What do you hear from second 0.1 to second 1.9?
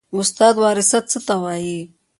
استاده وراثت څه ته وایي